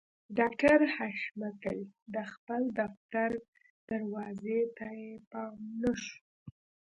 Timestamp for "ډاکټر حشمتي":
0.39-1.79